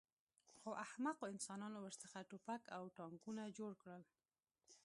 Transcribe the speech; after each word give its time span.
خو 0.59 0.69
احمقو 0.85 1.31
انسانانو 1.33 1.77
ورڅخه 1.85 2.19
ټوپک 2.29 2.61
او 2.75 2.83
ټانکونه 2.97 3.43
جوړ 3.57 3.71
کړل 3.81 4.03